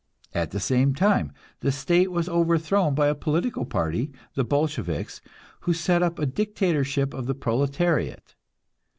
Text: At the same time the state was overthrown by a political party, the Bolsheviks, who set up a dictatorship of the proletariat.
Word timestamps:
At 0.33 0.49
the 0.49 0.59
same 0.59 0.95
time 0.95 1.31
the 1.59 1.71
state 1.71 2.09
was 2.09 2.27
overthrown 2.27 2.95
by 2.95 3.05
a 3.07 3.13
political 3.13 3.65
party, 3.65 4.11
the 4.33 4.43
Bolsheviks, 4.43 5.21
who 5.59 5.73
set 5.73 6.01
up 6.01 6.17
a 6.17 6.25
dictatorship 6.25 7.13
of 7.13 7.27
the 7.27 7.35
proletariat. 7.35 8.33